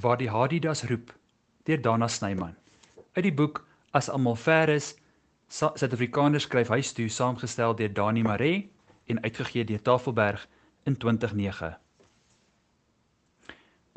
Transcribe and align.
waar 0.00 0.16
die 0.16 0.30
Hadidas 0.30 0.84
roep 0.88 1.12
deur 1.68 1.80
Dana 1.82 2.08
Snyman. 2.08 2.56
Uit 3.12 3.24
die 3.24 3.34
boek 3.34 3.66
As 3.90 4.08
almal 4.08 4.36
ver 4.38 4.70
is, 4.70 4.94
Suid-Afrikaners 5.50 6.44
skryf 6.46 6.68
huis 6.70 6.92
toe 6.94 7.08
saamgestel 7.10 7.74
deur 7.74 7.90
Dani 7.90 8.22
Maree 8.22 8.68
en 9.10 9.18
uitgegee 9.24 9.64
deur 9.66 9.82
Tafelberg 9.82 10.44
in 10.86 10.96
2009. 10.96 11.72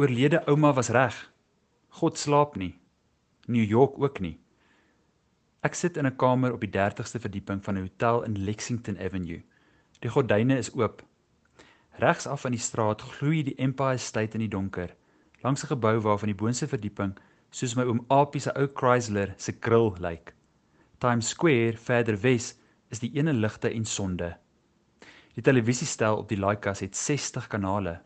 Oorlede 0.02 0.42
ouma 0.50 0.74
was 0.74 0.90
reg. 0.90 1.20
God 2.00 2.18
slaap 2.18 2.56
nie. 2.58 2.74
New 3.46 3.64
York 3.64 4.00
ook 4.02 4.20
nie. 4.20 4.40
Ek 5.62 5.78
sit 5.78 5.98
in 5.98 6.08
'n 6.08 6.16
kamer 6.16 6.54
op 6.54 6.62
die 6.66 6.74
30ste 6.74 7.20
verdieping 7.20 7.64
van 7.64 7.78
'n 7.78 7.86
hotel 7.86 8.24
in 8.24 8.44
Lexington 8.46 8.98
Avenue. 8.98 9.44
Die 10.00 10.10
gordyne 10.10 10.58
is 10.58 10.74
oop. 10.74 11.04
Regs 12.00 12.28
af 12.28 12.42
van 12.42 12.52
die 12.52 12.60
straat 12.60 13.02
gloei 13.02 13.44
die 13.44 13.58
Empire 13.58 13.98
State 13.98 14.34
in 14.34 14.40
die 14.40 14.50
donker 14.50 14.96
langs 15.44 15.64
'n 15.64 15.68
gebou 15.68 16.00
waarvan 16.00 16.32
die 16.32 16.42
boonste 16.42 16.68
verdieping 16.68 17.14
soos 17.50 17.76
my 17.76 17.84
oom 17.84 18.06
Apie 18.08 18.42
se 18.42 18.52
ou 18.56 18.68
Chrysler 18.74 19.34
se 19.38 19.54
grill 19.60 19.94
lyk. 20.00 20.34
Times 21.00 21.30
Square 21.30 21.78
verder 21.78 22.18
wes 22.22 22.56
is 22.90 23.00
die 23.00 23.12
ene 23.18 23.34
ligte 23.34 23.70
en 23.70 23.86
sonde. 23.86 24.38
Die 25.36 25.44
televisiestel 25.44 26.18
op 26.18 26.30
die 26.30 26.38
Laaikas 26.38 26.80
het 26.80 26.96
60 26.96 27.48
kanale. 27.48 28.00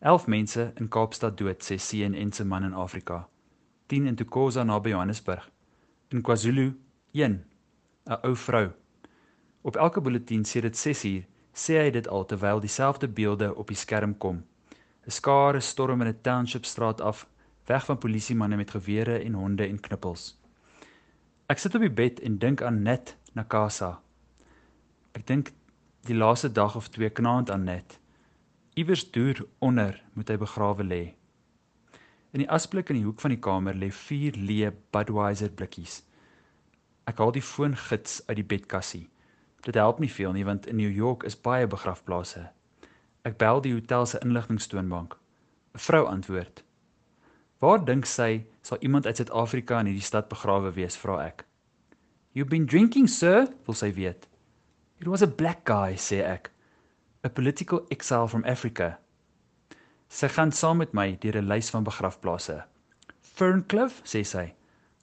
11 0.00 0.26
mense 0.26 0.72
in 0.76 0.88
Kaapstad 0.88 1.36
dood 1.38 1.64
sê 1.64 1.76
CNN 1.76 2.32
se 2.32 2.44
man 2.44 2.64
in 2.64 2.74
Afrika. 2.74 3.28
10 3.86 4.06
in 4.06 4.16
Tukosa 4.16 4.62
naby 4.64 4.90
Johannesburg. 4.90 5.50
In 6.08 6.22
KwaZulu 6.22 6.72
1 7.12 7.44
'n 8.06 8.18
ou 8.24 8.36
vrou. 8.36 8.70
Op 9.62 9.76
elke 9.76 10.00
bulletin 10.00 10.44
sê 10.44 10.60
dit 10.60 10.76
6 10.76 11.04
uur 11.04 11.24
sê 11.52 11.82
hy 11.82 11.90
dit 11.90 12.08
al 12.08 12.24
terwyl 12.24 12.60
dieselfde 12.60 13.08
beelde 13.08 13.54
op 13.54 13.68
die 13.68 13.76
skerm 13.76 14.16
kom. 14.18 14.44
'n 15.06 15.10
skare 15.10 15.60
storm 15.60 16.00
in 16.02 16.08
'n 16.08 16.20
township 16.20 16.64
straat 16.64 17.00
af, 17.00 17.26
weg 17.66 17.84
van 17.84 17.98
polisiemanne 17.98 18.56
met 18.56 18.70
gewere 18.70 19.18
en 19.18 19.34
honde 19.34 19.66
en 19.66 19.80
knippels. 19.80 20.38
Ek 21.46 21.58
sit 21.58 21.74
op 21.74 21.80
die 21.80 21.90
bed 21.90 22.20
en 22.20 22.38
dink 22.38 22.62
aan 22.62 22.82
Net 22.82 23.16
Nakasa. 23.32 24.00
Ek 25.12 25.26
dink 25.26 25.52
die 26.06 26.14
laaste 26.14 26.52
dag 26.52 26.76
of 26.76 26.88
twee 26.88 27.10
knaand 27.10 27.50
aan 27.50 27.64
Net. 27.64 27.98
Iewers 28.74 29.10
deur 29.10 29.46
onder 29.58 30.02
moet 30.12 30.28
hy 30.28 30.36
begrawe 30.36 30.84
lê. 30.84 31.14
In 32.30 32.44
die 32.44 32.50
asblik 32.50 32.90
in 32.90 33.00
die 33.00 33.04
hoek 33.04 33.20
van 33.20 33.34
die 33.34 33.42
kamer 33.42 33.74
lê 33.74 33.90
vier 33.90 34.36
leë 34.38 34.70
Budweiser 34.94 35.50
blikkies. 35.50 36.04
Ek 37.10 37.18
haal 37.18 37.34
die 37.34 37.42
foongids 37.42 38.20
uit 38.28 38.36
die 38.38 38.46
bedkassie. 38.46 39.08
Dit 39.66 39.74
help 39.74 39.98
nie 39.98 40.12
veel 40.12 40.32
nie 40.32 40.46
want 40.46 40.68
in 40.70 40.78
New 40.78 40.92
York 40.94 41.26
is 41.26 41.34
baie 41.34 41.66
begrafplaase. 41.66 42.46
Ek 43.22 43.36
bel 43.36 43.60
die 43.60 43.72
hotel 43.74 44.06
se 44.06 44.18
inligtingstoonbank. 44.24 45.16
'n 45.74 45.78
Vrou 45.78 46.06
antwoord. 46.08 46.62
"Waar 47.58 47.84
dink 47.84 48.06
sy 48.06 48.46
sal 48.62 48.78
iemand 48.80 49.06
uit 49.06 49.16
Suid-Afrika 49.16 49.78
in 49.80 49.86
hierdie 49.86 50.06
stad 50.06 50.28
begrawe 50.28 50.72
wees?" 50.72 50.96
vra 50.96 51.26
ek. 51.26 51.44
"You've 52.32 52.48
been 52.48 52.66
drinking, 52.66 53.08
sir," 53.08 53.52
wil 53.66 53.74
sy 53.74 53.92
weet. 53.92 54.26
"It 55.00 55.06
was 55.06 55.22
a 55.22 55.26
black 55.26 55.64
guy," 55.64 55.96
sê 55.96 56.22
ek. 56.24 56.50
"A 57.22 57.28
political 57.28 57.84
exile 57.90 58.28
from 58.28 58.44
Africa." 58.44 58.98
Sy 60.08 60.28
gaan 60.28 60.52
saam 60.52 60.78
met 60.78 60.92
my 60.94 61.16
deur 61.20 61.36
'n 61.36 61.48
lys 61.48 61.70
van 61.70 61.84
begrafplase. 61.84 62.64
"Ferncliff," 63.20 64.00
sê 64.02 64.24
sy. 64.24 64.54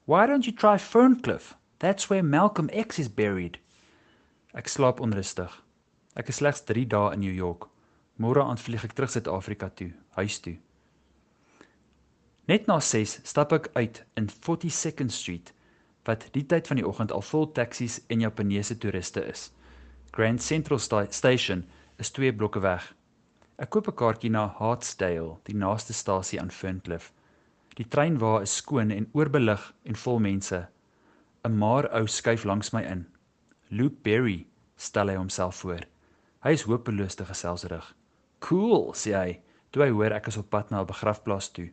"Why 0.06 0.26
don't 0.26 0.44
you 0.44 0.52
try 0.56 0.76
Ferncliff? 0.76 1.54
That's 1.78 2.10
where 2.10 2.24
Malcolm 2.24 2.68
X 2.70 2.98
is 2.98 3.14
buried." 3.14 3.58
Ek 4.54 4.66
slaap 4.68 5.00
onrustig. 5.00 5.62
Ek 6.16 6.28
is 6.28 6.36
slegs 6.36 6.60
3 6.64 6.84
dae 6.84 7.12
in 7.12 7.20
New 7.20 7.32
York. 7.32 7.68
Môre 8.18 8.42
aand 8.42 8.60
vlieg 8.60 8.84
ek 8.84 8.96
terug 8.98 9.12
Suid-Afrika 9.14 9.68
toe, 9.78 9.92
huis 10.18 10.40
toe. 10.42 10.56
Net 12.50 12.66
na 12.66 12.80
6 12.82 13.20
stap 13.28 13.52
ek 13.52 13.68
uit 13.76 14.00
in 14.18 14.26
42nd 14.26 15.14
Street 15.14 15.52
wat 16.08 16.24
die 16.34 16.42
tyd 16.50 16.66
van 16.70 16.80
die 16.80 16.86
oggend 16.88 17.12
al 17.12 17.22
vol 17.22 17.46
taksies 17.52 17.98
en 18.08 18.24
Japaneese 18.24 18.78
toeriste 18.80 19.22
is. 19.28 19.50
Grand 20.16 20.42
Central 20.42 20.80
Sta 20.80 21.04
Station 21.12 21.66
is 22.02 22.10
2 22.16 22.32
blokke 22.40 22.62
weg. 22.64 22.86
Ek 23.58 23.70
koop 23.70 23.88
'n 23.92 23.98
kaartjie 24.00 24.30
na 24.30 24.46
Hartsdale, 24.58 25.36
die 25.44 25.54
naaste 25.54 25.92
stasie 25.92 26.40
aan 26.40 26.50
Ferncliff. 26.50 27.12
Die 27.76 27.84
trein 27.84 28.18
waar 28.18 28.42
is 28.42 28.56
skoon 28.56 28.90
en 28.90 29.10
oorbelig 29.12 29.74
en 29.84 29.94
vol 29.94 30.18
mense. 30.18 30.66
'n 31.44 31.58
Maar 31.58 31.92
ou 31.92 32.06
skuif 32.06 32.44
langs 32.44 32.72
my 32.72 32.82
in. 32.82 33.06
Luke 33.68 33.96
Berry 34.02 34.46
stel 34.76 35.08
hy 35.08 35.16
homself 35.16 35.56
voor. 35.56 35.84
Hy 36.42 36.50
is 36.50 36.62
hopeloos 36.62 37.14
te 37.14 37.24
geselsrig. 37.24 37.94
Cool, 38.40 38.92
sê 38.94 39.14
hy, 39.14 39.40
toe 39.70 39.84
hy 39.84 39.90
hoor 39.90 40.14
ek 40.16 40.28
is 40.30 40.38
op 40.38 40.50
pad 40.50 40.70
na 40.70 40.80
'n 40.80 40.86
begrafplaas 40.86 41.50
toe. 41.52 41.70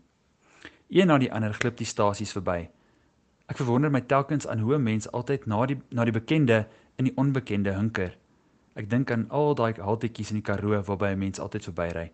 Een 0.89 1.07
na 1.07 1.17
die 1.17 1.31
ander 1.31 1.53
glip 1.53 1.77
die 1.77 1.85
stasies 1.85 2.33
verby. 2.33 2.69
Ek 3.49 3.57
verwonder 3.57 3.91
my 3.91 4.01
telkens 4.01 4.47
aan 4.47 4.59
hoe 4.59 4.75
'n 4.75 4.83
mens 4.83 5.11
altyd 5.11 5.45
na 5.47 5.65
die 5.65 5.81
na 5.91 6.03
die 6.05 6.11
bekende 6.11 6.67
in 6.97 7.05
die 7.05 7.17
onbekende 7.17 7.73
hunker. 7.73 8.17
Ek 8.75 8.89
dink 8.89 9.11
aan 9.11 9.29
al 9.29 9.55
daai 9.55 9.73
haltetjies 9.73 10.31
in 10.31 10.41
die 10.41 10.47
Karoo 10.47 10.81
waarby 10.81 11.13
'n 11.13 11.19
mens 11.19 11.39
altyd 11.39 11.63
verbyry. 11.63 12.11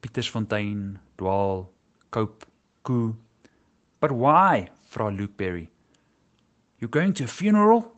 Pietersfontein, 0.00 0.98
Dwaal, 1.16 1.70
Cope, 2.10 2.46
Koo. 2.82 3.16
But 4.00 4.10
why? 4.10 4.70
vra 4.90 5.10
Luke 5.10 5.36
Berry. 5.36 5.70
You 6.78 6.88
going 6.88 7.12
to 7.14 7.24
a 7.24 7.26
funeral? 7.28 7.94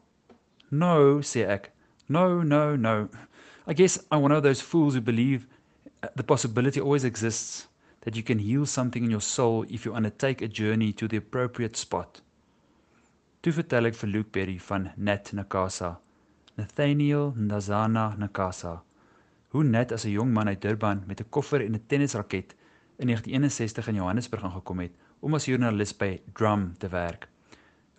No, 0.70 1.20
sê 1.20 1.46
ek. 1.48 1.72
No, 2.08 2.42
no, 2.42 2.76
no. 2.76 3.08
I 3.66 3.72
guess 3.72 3.98
I'm 4.10 4.22
one 4.22 4.32
of 4.32 4.42
those 4.42 4.60
fools 4.60 4.94
who 4.94 5.00
believe 5.00 5.46
the 6.16 6.22
possibility 6.22 6.80
always 6.80 7.04
exists 7.04 7.68
that 8.00 8.16
you 8.16 8.22
can 8.22 8.38
heal 8.38 8.66
something 8.66 9.04
in 9.04 9.10
your 9.10 9.22
soul 9.22 9.64
if 9.68 9.84
you 9.84 9.94
undertake 9.94 10.42
a 10.42 10.48
journey 10.48 10.92
to 10.92 11.08
the 11.08 11.16
appropriate 11.16 11.76
spot. 11.76 12.20
Toe 13.42 13.52
vertel 13.52 13.90
ek 13.90 13.96
vir 13.98 14.10
Luke 14.10 14.32
Berry 14.32 14.58
van 14.58 14.90
Nat 14.96 15.32
Nakasa, 15.36 15.98
Nathaniel 16.56 17.32
Ndazana 17.36 18.14
Nakasa. 18.16 18.78
Hoe 19.52 19.64
Nat 19.64 19.92
as 19.92 20.04
'n 20.04 20.10
jong 20.10 20.32
man 20.32 20.48
uit 20.48 20.60
Durban 20.60 21.02
met 21.06 21.20
'n 21.20 21.28
koffer 21.30 21.60
en 21.60 21.74
'n 21.74 21.86
tennisraket 21.86 22.54
in 22.98 23.06
1961 23.06 23.88
in 23.88 23.94
Johannesburg 23.94 24.44
aangekom 24.44 24.80
het 24.80 24.92
om 25.20 25.34
as 25.34 25.44
joernalis 25.44 25.96
by 25.96 26.20
Drum 26.32 26.74
te 26.78 26.88
werk. 26.88 27.28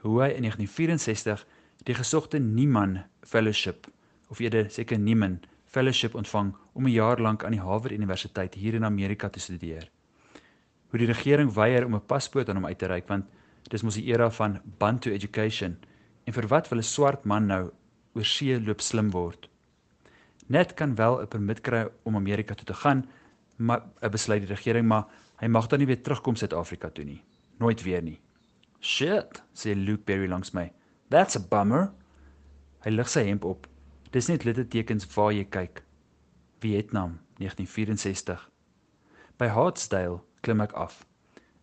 Hoe 0.05 0.21
hy 0.21 0.29
in 0.37 0.41
1964 0.41 1.45
die 1.83 1.95
gesogte 1.95 2.39
Nieman 2.39 3.03
Fellowship 3.21 3.87
of 4.29 4.39
eerder 4.39 4.69
seker 4.69 4.99
Nieman 4.99 5.39
fellowship 5.75 6.15
ontvang 6.15 6.53
om 6.73 6.85
'n 6.87 6.95
jaar 6.95 7.19
lank 7.19 7.43
aan 7.43 7.55
die 7.55 7.65
Harvard 7.67 7.93
Universiteit 7.93 8.53
hier 8.53 8.73
in 8.73 8.85
Amerika 8.85 9.29
te 9.29 9.39
studeer. 9.39 9.89
Hoe 10.89 10.99
die 10.99 11.07
regering 11.07 11.53
weier 11.53 11.85
om 11.85 11.95
'n 11.95 12.05
paspoort 12.05 12.49
aan 12.49 12.55
hom 12.55 12.65
uit 12.65 12.79
te 12.79 12.87
reik 12.87 13.07
want 13.07 13.25
dis 13.71 13.83
mos 13.83 13.95
die 13.95 14.05
era 14.13 14.29
van 14.29 14.61
Bantu 14.77 15.11
education 15.11 15.77
en 16.25 16.33
vir 16.33 16.47
wat 16.47 16.69
wil 16.69 16.79
'n 16.79 16.83
swart 16.83 17.25
man 17.25 17.47
nou 17.47 17.71
oor 18.15 18.25
see 18.25 18.59
loop 18.59 18.81
slim 18.81 19.11
word? 19.11 19.49
Net 20.47 20.73
kan 20.73 20.95
wel 20.95 21.21
'n 21.21 21.27
permit 21.27 21.61
kry 21.61 21.87
om 22.03 22.15
Amerika 22.15 22.53
toe 22.53 22.65
te 22.65 22.73
gaan, 22.73 23.05
maar 23.57 23.81
'n 24.01 24.11
besluit 24.11 24.41
die 24.41 24.55
regering 24.55 24.87
maar 24.87 25.05
hy 25.41 25.47
mag 25.47 25.67
dan 25.67 25.79
nie 25.79 25.87
weer 25.87 26.01
terugkom 26.01 26.35
Suid-Afrika 26.35 26.89
toe 26.89 27.05
nie. 27.05 27.23
Nooit 27.57 27.83
weer 27.83 28.01
nie. 28.01 28.19
Shit, 28.79 29.43
sê 29.53 29.75
Luke 29.75 30.03
Berry 30.05 30.27
langs 30.27 30.51
my. 30.51 30.71
That's 31.09 31.35
a 31.35 31.39
bummer. 31.39 31.91
Hy 32.83 32.89
lig 32.91 33.09
sy 33.09 33.23
hemp 33.23 33.43
op. 33.43 33.67
Dis 34.15 34.29
net 34.31 34.45
littekens 34.47 35.03
waar 35.11 35.33
jy 35.35 35.43
kyk. 35.51 35.81
Vietnam 36.63 37.17
1964. 37.41 38.45
By 39.35 39.49
Hartsdale 39.51 40.21
klim 40.39 40.61
ek 40.63 40.71
af. 40.79 41.01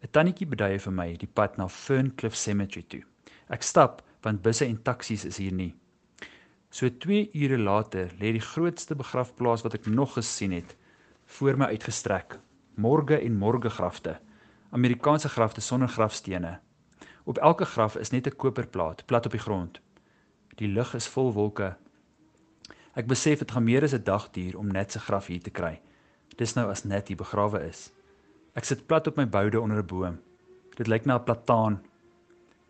'n 0.05 0.11
Tannetjie 0.13 0.47
beduie 0.51 0.77
vir 0.85 0.93
my 0.93 1.07
die 1.17 1.31
pad 1.39 1.57
na 1.57 1.65
Ferncliff 1.73 2.37
Cemetery 2.37 2.83
toe. 2.85 3.01
Ek 3.49 3.65
stap 3.65 4.03
want 4.21 4.43
busse 4.45 4.67
en 4.67 4.77
taksies 4.85 5.25
is 5.25 5.39
hier 5.41 5.57
nie. 5.57 5.73
So 6.69 6.91
2 6.91 7.31
ure 7.33 7.59
later 7.59 8.12
lê 8.21 8.35
die 8.37 8.47
grootste 8.53 8.94
begrafplaas 9.00 9.65
wat 9.65 9.75
ek 9.81 9.88
nog 9.88 10.12
gesien 10.19 10.53
het 10.53 10.76
voor 11.38 11.56
my 11.56 11.73
uitgestrek. 11.73 12.37
Morge 12.76 13.17
en 13.17 13.38
morgegrafte. 13.38 14.19
Amerikaanse 14.76 15.29
grafte 15.29 15.61
sonder 15.61 15.88
grafstene. 15.88 16.59
Op 17.25 17.38
elke 17.38 17.65
graf 17.65 17.97
is 17.97 18.12
net 18.12 18.26
'n 18.26 18.37
koperplaat 18.37 19.06
plat 19.06 19.25
op 19.25 19.32
die 19.32 19.41
grond. 19.41 19.81
Die 20.56 20.69
lug 20.69 20.94
is 20.94 21.09
vol 21.09 21.32
wolke 21.32 21.76
Ek 22.94 23.09
besef 23.09 23.39
dit 23.41 23.50
gaan 23.50 23.65
meer 23.65 23.85
as 23.85 23.94
'n 23.94 24.05
dag 24.05 24.31
duur 24.31 24.59
om 24.59 24.69
net 24.69 24.93
se 24.93 24.99
graf 24.99 25.27
hier 25.27 25.41
te 25.43 25.50
kry. 25.50 25.81
Dis 26.37 26.55
nou 26.55 26.71
as 26.71 26.85
net 26.85 27.09
hier 27.09 27.17
begrawe 27.17 27.61
is. 27.69 27.91
Ek 28.55 28.65
sit 28.65 28.87
plat 28.87 29.06
op 29.06 29.17
my 29.17 29.25
boude 29.27 29.61
onder 29.61 29.79
'n 29.79 29.87
boom. 29.87 30.21
Dit 30.77 30.87
lyk 30.87 31.06
na 31.06 31.17
'n 31.17 31.25
plataan. 31.25 31.81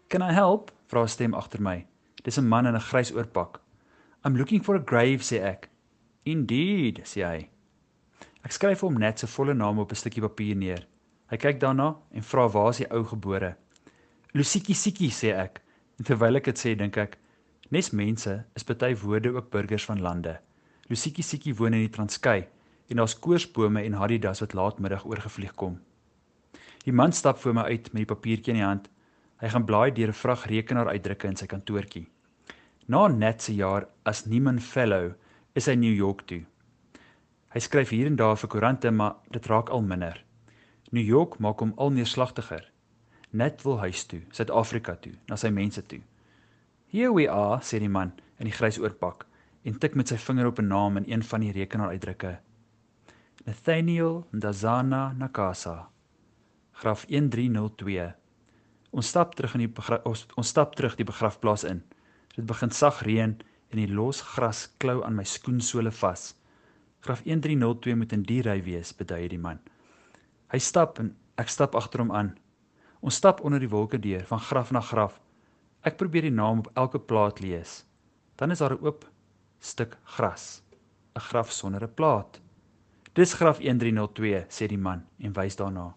"Can 0.09 0.23
I 0.23 0.33
help?" 0.33 0.71
vra 0.87 1.03
'n 1.03 1.09
stem 1.09 1.35
agter 1.35 1.61
my. 1.61 1.87
Dis 2.23 2.39
'n 2.39 2.49
man 2.49 2.67
in 2.67 2.75
'n 2.75 2.81
grys 2.81 3.13
oorpak. 3.13 3.61
"I'm 4.25 4.37
looking 4.37 4.65
for 4.65 4.77
a 4.77 4.83
grave," 4.85 5.23
sê 5.23 5.43
ek. 5.43 5.71
"Indeed," 6.25 7.01
sê 7.05 7.27
hy. 7.27 7.49
Ek 8.45 8.53
skryf 8.53 8.81
hom 8.81 8.99
net 8.99 9.19
se 9.19 9.27
volle 9.27 9.55
naam 9.55 9.79
op 9.79 9.91
'n 9.91 9.97
stukkie 9.97 10.23
papier 10.23 10.57
neer. 10.57 10.87
Hy 11.31 11.37
kyk 11.37 11.61
daarna 11.61 11.97
en 12.13 12.23
vra 12.23 12.49
waar 12.49 12.71
is 12.71 12.77
die 12.77 12.93
ou 12.93 13.05
gebore. 13.05 13.57
"Lusiki 14.35 14.75
Siki," 14.75 15.11
sê 15.11 15.33
ek. 15.35 15.61
En 15.99 16.05
terwyl 16.05 16.37
ek 16.37 16.45
dit 16.45 16.59
sê, 16.59 16.77
dink 16.77 16.97
ek, 16.97 17.19
Nes 17.73 17.89
mense 17.91 18.33
is 18.53 18.67
party 18.69 18.93
woorde 19.01 19.31
ook 19.33 19.49
burgers 19.51 19.85
van 19.89 20.01
lande. 20.01 20.41
Lusiki 20.91 21.23
Siki 21.23 21.55
woon 21.57 21.73
in 21.73 21.87
die 21.87 21.93
Transkei 21.95 22.43
en 22.93 22.99
daar's 23.01 23.15
koorsbome 23.19 23.81
en 23.81 23.97
hadidas 23.97 24.43
wat 24.45 24.53
laatmiddag 24.53 25.07
oorgevlieg 25.09 25.55
kom. 25.55 25.79
Die 26.85 26.93
man 26.93 27.17
stap 27.17 27.39
voor 27.41 27.55
my 27.57 27.63
uit 27.63 27.89
met 27.93 28.03
die 28.03 28.11
papiertjie 28.11 28.53
in 28.53 28.61
die 28.61 28.67
hand. 28.67 28.91
Hy 29.41 29.49
gaan 29.55 29.65
blaai 29.65 29.89
deur 29.97 30.13
'n 30.13 30.21
vrag 30.21 30.45
rekenaar 30.53 30.93
uitdrukke 30.93 31.29
in 31.29 31.37
sy 31.37 31.47
kantoortjie. 31.47 32.05
Na 32.87 33.09
net 33.09 33.43
se 33.43 33.55
jaar 33.55 33.89
as 34.05 34.27
Niemann 34.27 34.61
Fellow 34.61 35.15
is 35.55 35.67
hy 35.67 35.75
New 35.75 35.95
York 35.95 36.27
toe. 36.27 36.45
Hy 37.55 37.61
skryf 37.61 37.89
hier 37.89 38.07
en 38.07 38.17
daar 38.17 38.37
vir 38.37 38.49
koerante, 38.49 38.91
maar 38.91 39.17
dit 39.31 39.47
raak 39.47 39.69
al 39.69 39.83
minder. 39.83 40.25
New 40.91 41.05
York 41.05 41.39
maak 41.39 41.61
hom 41.61 41.73
al 41.77 41.91
neerslagtiger. 41.91 42.71
Net 43.31 43.63
wil 43.63 43.79
huis 43.79 44.05
toe, 44.05 44.21
Suid-Afrika 44.31 44.97
toe, 44.97 45.13
na 45.29 45.37
sy 45.37 45.49
mense 45.49 45.87
toe. 45.87 46.03
"Here 46.93 47.13
we 47.13 47.25
are," 47.29 47.61
sê 47.65 47.79
die 47.81 47.89
man 47.89 48.13
in 48.39 48.45
die 48.45 48.53
grys 48.53 48.79
oorpak 48.79 49.25
en 49.65 49.79
tik 49.81 49.95
met 49.97 50.11
sy 50.13 50.19
vinger 50.21 50.47
op 50.47 50.59
'n 50.61 50.69
naam 50.69 50.97
in 51.01 51.07
een 51.09 51.23
van 51.23 51.41
die 51.41 51.53
rekenaaruitdrukke. 51.53 52.39
Nathaniel 53.47 54.27
Ndazana 54.33 55.13
Nakasa. 55.13 55.89
Graf 56.73 57.07
1302. 57.09 58.13
Ons 58.91 59.09
stap 59.09 59.35
terug 59.35 59.55
in 59.55 59.65
die 59.65 59.73
ons, 60.05 60.27
ons 60.37 60.49
stap 60.49 60.75
terug 60.75 60.97
die 60.97 61.07
begrafplaas 61.09 61.65
in. 61.65 61.83
Dit 62.37 62.47
begin 62.47 62.71
sag 62.71 63.01
reën 63.03 63.41
en 63.71 63.79
die 63.81 63.89
los 63.89 64.21
gras 64.21 64.67
klou 64.79 65.03
aan 65.05 65.17
my 65.17 65.25
skoensole 65.25 65.91
vas. 65.91 66.35
Graf 67.01 67.25
1302 67.25 67.97
moet 67.97 68.13
in 68.13 68.23
die 68.23 68.43
ry 68.43 68.61
wees, 68.63 68.93
beduie 68.93 69.29
die 69.29 69.41
man. 69.41 69.59
Hy 70.53 70.59
stap 70.59 70.99
en 70.99 71.15
ek 71.41 71.49
stap 71.49 71.75
agter 71.75 72.05
hom 72.05 72.13
aan. 72.13 72.35
Ons 73.01 73.17
stap 73.17 73.41
onder 73.41 73.61
die 73.61 73.71
wolke 73.73 73.99
deur 73.99 74.27
van 74.29 74.41
graf 74.41 74.71
na 74.73 74.81
graf. 74.81 75.19
Ek 75.83 75.97
probeer 75.99 76.29
die 76.29 76.35
naam 76.35 76.61
op 76.63 76.71
elke 76.79 77.01
plaat 77.01 77.41
lees. 77.43 77.83
Dan 78.39 78.51
is 78.51 78.59
daar 78.59 78.75
'n 78.75 78.85
oop 78.87 79.11
stuk 79.59 79.99
gras, 80.05 80.63
'n 81.17 81.21
graf 81.21 81.51
sonder 81.51 81.83
'n 81.83 81.95
plaat. 81.95 82.41
Dis 83.13 83.35
graf 83.35 83.59
1302, 83.59 84.47
sê 84.49 84.67
die 84.67 84.79
man 84.79 85.07
en 85.19 85.33
wys 85.33 85.57
daarna. 85.57 85.95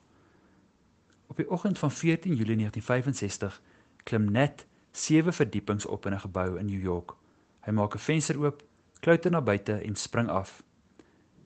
Op 1.27 1.37
die 1.37 1.49
oggend 1.51 1.79
van 1.79 1.91
14 1.91 2.35
Julie 2.35 2.55
1965 2.55 3.61
klim 4.03 4.31
net 4.31 4.65
7 4.91 5.33
verdiepings 5.33 5.85
op 5.85 6.05
in 6.05 6.13
'n 6.13 6.19
gebou 6.19 6.59
in 6.59 6.65
New 6.65 6.81
York. 6.81 7.15
Hy 7.61 7.71
maak 7.71 7.95
'n 7.95 7.99
venster 7.99 8.37
oop, 8.37 8.63
klouter 8.99 9.31
na 9.31 9.41
buite 9.41 9.73
en 9.73 9.95
spring 9.95 10.29
af. 10.29 10.63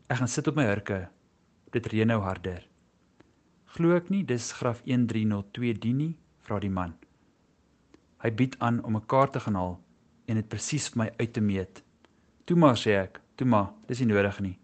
Ek 0.08 0.18
gaan 0.18 0.28
sit 0.28 0.48
op 0.48 0.56
my 0.56 0.64
hurke. 0.64 1.10
Dit 1.72 1.86
reën 1.86 2.08
nou 2.08 2.22
harder. 2.22 2.68
Glo 3.66 3.96
ek 3.96 4.10
nie 4.10 4.26
dis 4.26 4.52
graf 4.52 4.82
1302 4.86 5.80
die 5.80 5.94
nie, 5.94 6.18
vra 6.40 6.60
die 6.60 6.70
man. 6.70 6.94
Hy 8.20 8.32
bied 8.32 8.56
aan 8.60 8.84
om 8.84 8.96
'n 8.96 9.06
kaart 9.06 9.34
te 9.34 9.40
gaan 9.40 9.56
haal 9.56 9.80
en 10.26 10.36
dit 10.36 10.48
presies 10.48 10.90
vir 10.90 11.04
my 11.04 11.12
uit 11.18 11.34
te 11.34 11.42
meet. 11.42 11.84
"Toe 12.46 12.58
maar," 12.58 12.76
sê 12.76 12.92
ek. 12.92 13.22
"Toe 13.36 13.48
maar, 13.48 13.72
dis 13.88 14.00
nie 14.00 14.14
nodig 14.14 14.40
nie." 14.40 14.60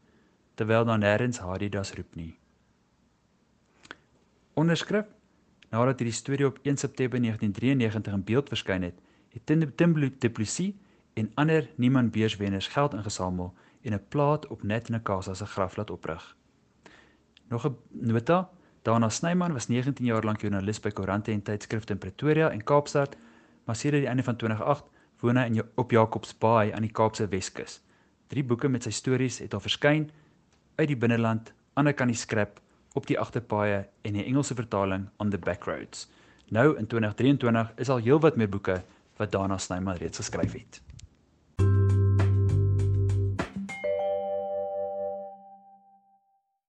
Terwyl 0.55 0.85
daar 0.85 0.99
nêrens 0.99 1.41
Adidas 1.41 1.93
roep 1.93 2.15
nie. 2.15 2.37
Onderskrif: 4.53 5.05
Nadat 5.69 5.99
hierdie 5.99 6.15
storie 6.15 6.45
op 6.45 6.59
1 6.63 6.77
September 6.77 7.19
1993 7.19 8.13
in 8.13 8.23
beeld 8.23 8.47
verskyn 8.47 8.83
het, 8.83 8.99
het 9.29 9.45
Tim 9.45 9.93
Du 10.19 10.29
Plessis 10.29 10.73
en 11.13 11.31
ander 11.35 11.69
niemand 11.75 12.11
beurswenners 12.11 12.67
geld 12.67 12.93
ingesamel 12.93 13.53
en 13.81 13.93
'n 13.93 14.05
plaat 14.09 14.47
op 14.47 14.63
Net 14.63 14.89
Nkasa 14.89 15.33
se 15.33 15.45
graf 15.45 15.75
laat 15.75 15.89
oprig. 15.89 16.35
Nog 17.47 17.65
'n 17.67 17.77
nota: 17.89 18.49
Dana 18.81 19.09
Snyman 19.09 19.53
was 19.53 19.67
19 19.67 20.05
jaar 20.05 20.23
lank 20.23 20.41
joernalis 20.41 20.79
by 20.79 20.89
koerante 20.89 21.31
en 21.31 21.41
tydskrifte 21.41 21.93
in 21.93 21.99
Pretoria 21.99 22.49
en 22.49 22.63
Kaapstad, 22.63 23.15
maar 23.65 23.75
sedert 23.75 24.01
die 24.01 24.09
einde 24.09 24.23
van 24.23 24.35
2008 24.35 24.85
woon 25.19 25.37
hy 25.37 25.45
in 25.49 25.61
op 25.75 25.91
Jacobs 25.91 26.37
Bay 26.37 26.71
aan 26.73 26.85
die 26.85 26.91
Kaapse 26.91 27.27
Weskus. 27.27 27.79
Drie 28.27 28.43
boeke 28.43 28.69
met 28.69 28.83
sy 28.83 28.91
stories 28.91 29.39
het 29.39 29.53
al 29.53 29.63
verskyn 29.63 30.09
uit 30.75 30.87
die 30.87 30.97
binneland, 30.97 31.53
ander 31.73 31.93
kan 31.93 32.07
die 32.11 32.19
skrap 32.19 32.59
op 32.95 33.07
die 33.07 33.19
agterpaaie 33.19 33.85
en 34.01 34.15
'n 34.15 34.25
Engelse 34.25 34.55
vertaling 34.55 35.09
on 35.17 35.29
the 35.29 35.37
backroads. 35.37 36.07
Nou 36.49 36.77
in 36.77 36.87
2023 36.87 37.71
is 37.75 37.89
al 37.89 37.97
heelwat 37.97 38.35
meer 38.35 38.49
boeke 38.49 38.83
wat 39.17 39.31
Dana 39.31 39.57
Snyman 39.57 39.97
reeds 39.97 40.17
geskryf 40.17 40.53
het. 40.53 40.81